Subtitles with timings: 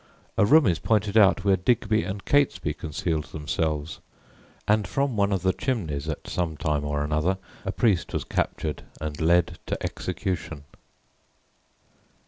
[0.35, 3.99] A room is pointed out where Digby and Catesby concealed themselves,
[4.67, 8.81] and from one of the chimneys at some time or another a priest was captured
[8.99, 10.63] and led to execution.